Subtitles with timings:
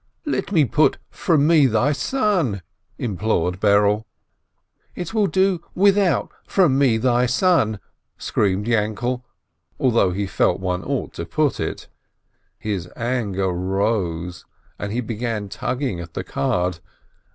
[0.25, 2.63] "Let me put 'from me, thy son'!"
[3.07, 4.05] implored Berele.
[4.95, 7.79] "It will do without 'from me, thy son'!"
[8.17, 9.21] screamed Yainkele,
[9.79, 11.87] although he felt that one ought to put it.
[12.57, 14.43] His anger rose,
[14.79, 16.79] and he began tugging at the card.